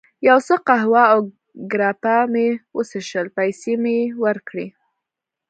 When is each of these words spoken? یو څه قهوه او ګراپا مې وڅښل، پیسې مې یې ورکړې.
یو 0.27 0.37
څه 0.47 0.55
قهوه 0.67 1.03
او 1.13 1.19
ګراپا 1.71 2.17
مې 2.31 2.47
وڅښل، 2.75 3.27
پیسې 3.37 3.73
مې 3.81 3.93
یې 4.01 4.07
ورکړې. 4.23 4.67